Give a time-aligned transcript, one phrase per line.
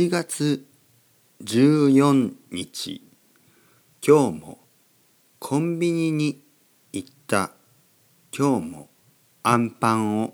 [0.00, 0.64] 1月
[1.44, 3.02] 14日
[4.02, 4.58] 今日も
[5.38, 6.42] コンビニに
[6.90, 7.50] 行った
[8.34, 8.88] 今日も
[9.42, 10.32] アンパンを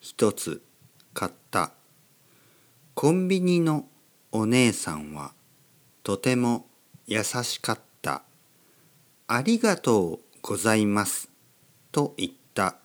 [0.00, 0.62] 一つ
[1.12, 1.70] 買った
[2.94, 3.86] コンビニの
[4.32, 5.32] お姉さんは
[6.02, 6.66] とても
[7.06, 8.24] 優しかった。
[9.28, 11.30] ありがとうございます
[11.92, 12.78] と言った。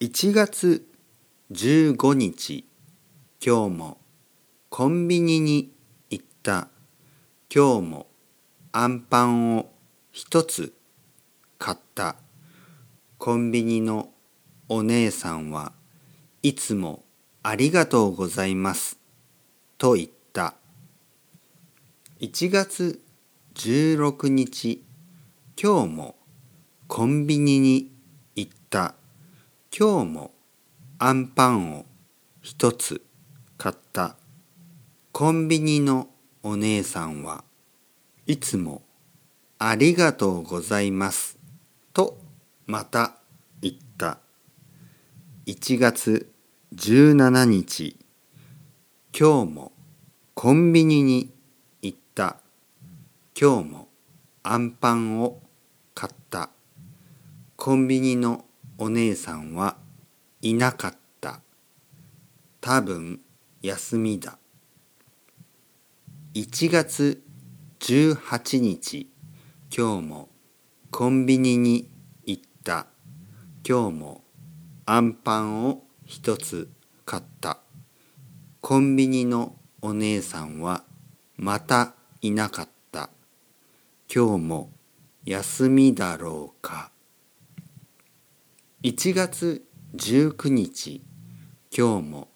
[0.00, 0.84] 1月
[1.52, 2.64] 15日
[3.40, 4.03] 今日も
[4.76, 5.70] コンビニに
[6.10, 6.66] 行った。
[7.48, 8.06] 今日も
[8.72, 9.70] アンパンを
[10.10, 10.74] 一つ
[11.60, 12.16] 買った。
[13.18, 14.10] コンビニの
[14.68, 15.70] お姉さんは
[16.42, 17.04] いつも
[17.44, 18.98] ありがとうございます。
[19.78, 20.54] と言った。
[22.18, 23.00] 1月
[23.54, 24.82] 16日
[25.56, 26.16] 今日も
[26.88, 27.92] コンビニに
[28.34, 28.96] 行った。
[29.70, 30.32] 今日も
[30.98, 31.86] アンパンを
[32.42, 33.06] 一つ
[33.56, 34.16] 買った。
[35.16, 36.08] コンビニの
[36.42, 37.44] お姉さんは
[38.26, 38.82] いつも
[39.60, 41.38] ありがとうございます
[41.92, 42.18] と
[42.66, 43.14] また
[43.60, 44.18] 言った。
[45.46, 46.32] 1月
[46.74, 47.96] 17日
[49.16, 49.72] 今日も
[50.34, 51.30] コンビニに
[51.80, 52.38] 行った。
[53.40, 53.88] 今日も
[54.42, 55.40] アンパンを
[55.94, 56.50] 買った。
[57.54, 58.44] コンビニの
[58.78, 59.76] お姉さんは
[60.42, 61.40] いなかった。
[62.60, 63.20] 多分
[63.62, 64.38] 休みだ。
[66.34, 67.22] 1月
[67.78, 69.08] 18日
[69.72, 70.28] 今日も
[70.90, 71.88] コンビニに
[72.24, 72.88] 行った。
[73.64, 74.24] 今日も
[74.84, 76.68] アンパンを一つ
[77.04, 77.60] 買った。
[78.60, 80.82] コンビニのお姉さんは
[81.36, 83.10] またいなかった。
[84.12, 84.72] 今日も
[85.24, 86.90] 休みだろうか。
[88.82, 91.00] 1月19日
[91.70, 92.28] 今日も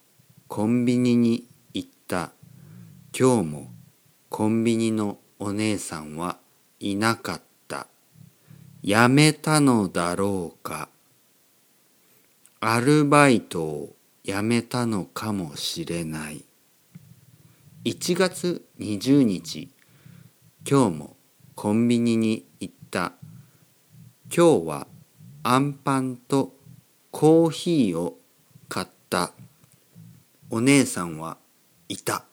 [0.47, 2.31] コンビニに行った。
[3.13, 3.68] 今日も
[4.31, 6.39] コンビニのお姉さんは
[6.81, 7.87] いなかった。
[8.83, 10.89] やめたのだろうか。
[12.61, 16.45] アルバイトを辞めたのかもしれない。
[17.85, 19.71] 1月20日
[20.69, 21.17] 今日も
[21.55, 23.15] コンビニに行った。
[24.31, 24.87] 今日は
[25.43, 26.53] アンパンと
[27.11, 28.19] コーヒーを
[28.69, 29.33] 買った。
[30.51, 31.39] お姉さんは
[31.89, 32.28] いた。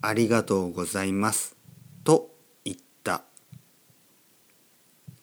[0.00, 1.56] ありがとうございます
[2.04, 2.30] と
[2.64, 3.22] 言った。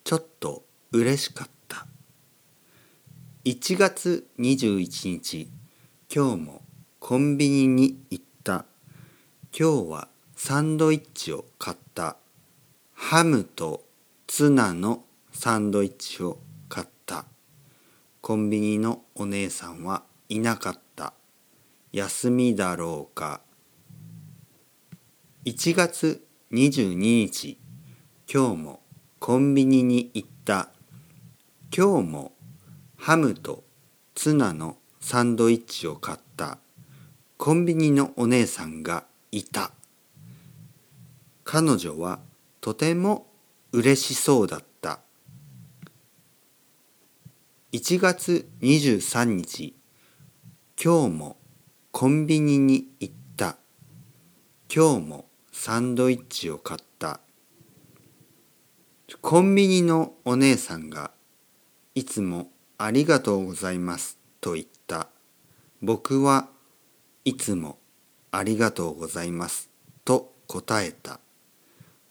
[0.04, 1.88] ちょっと嬉しかった。
[3.46, 5.50] 1月21日
[6.14, 6.62] 今日も
[7.00, 8.66] コンビニに行った。
[9.58, 12.18] 今日はサンドイッチを買った。
[12.94, 13.84] ハムと
[14.28, 16.38] ツナのサンドイッチを
[16.68, 17.24] 買った。
[18.20, 21.14] コンビニのお姉さんはいなかった。
[21.94, 23.45] 休みだろうか。
[25.46, 27.60] 1月22日
[28.28, 28.82] 今日も
[29.20, 30.72] コンビニに行った。
[31.72, 32.32] 今日も
[32.98, 33.64] ハムと
[34.16, 36.58] ツナのサンドイッチを買った。
[37.38, 39.70] コンビニのお姉さんがいた。
[41.44, 42.22] 彼女は
[42.60, 43.28] とても
[43.72, 45.02] 嬉しそうだった。
[47.72, 49.76] 1月23日
[50.84, 51.38] 今日も
[51.92, 53.58] コンビニに行った。
[54.76, 55.26] 今日も
[55.58, 57.22] サンドイッチを買った。
[59.22, 61.10] コンビニのお姉さんが
[61.96, 65.08] いつもありがとうございますと言った。
[65.82, 66.50] 僕は
[67.24, 67.80] いつも
[68.30, 69.72] ありがとうございます
[70.04, 71.20] と答えた。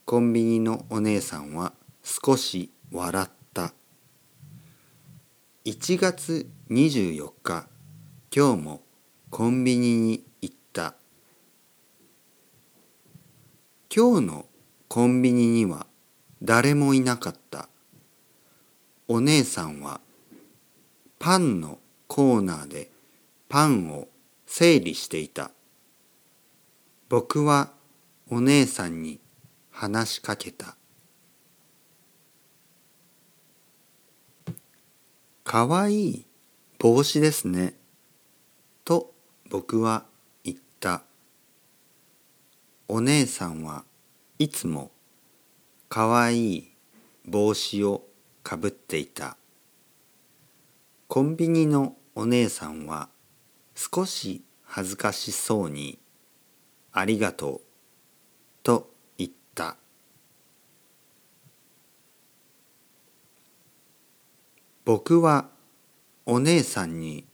[0.04, 3.72] コンビニのお姉さんは少し笑った。
[5.64, 7.68] 1月24日
[8.34, 8.80] 今日も
[9.30, 10.96] コンビニに行った。
[13.96, 14.46] 今日の
[14.88, 15.86] コンビニには
[16.42, 17.68] 誰もいなかった。
[19.06, 20.00] お姉さんは
[21.20, 21.78] パンの
[22.08, 22.90] コーナーで
[23.48, 24.08] パンを
[24.46, 25.52] 整理していた。
[27.08, 27.70] 僕は
[28.28, 29.20] お姉さんに
[29.70, 30.74] 話しかけた
[35.44, 36.26] 「かわいい
[36.80, 37.76] 帽子ですね」
[38.84, 39.14] と
[39.50, 40.04] 僕は
[40.42, 41.04] 言った。
[42.86, 43.82] お姉さんは
[44.36, 44.90] いつも
[45.88, 46.72] かわいい
[47.24, 48.04] 帽子を
[48.42, 49.36] かぶっていた。
[51.06, 53.08] コンビニのお姉さんは
[53.76, 56.00] 少し恥ずかしそうに
[56.90, 57.60] 「ありがとう」
[58.64, 59.76] と言った。
[64.84, 65.48] 僕は
[66.26, 67.24] お姉さんに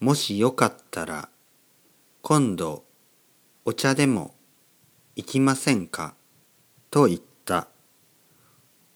[0.00, 1.30] もしよかったら
[2.20, 2.84] 今度
[3.64, 4.34] お茶でも
[5.16, 6.14] 行きませんか？
[6.90, 7.68] と言った。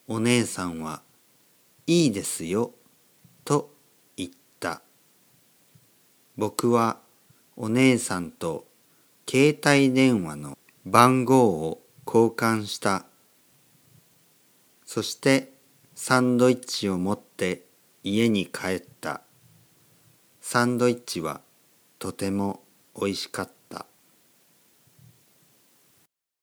[0.07, 1.03] お姉さんは、
[1.87, 2.73] いいですよ、
[3.45, 3.75] と
[4.17, 4.31] 言っ
[4.61, 4.83] た。
[6.37, 6.99] 僕は
[7.57, 8.67] お姉さんと
[9.29, 13.07] 携帯電話の番号を交換した。
[14.87, 15.53] そして
[15.95, 17.65] サンドイッチを持って
[18.03, 19.23] 家に帰った。
[20.41, 21.41] サンドイッチは
[21.99, 22.63] とても
[22.95, 23.64] おいしかった。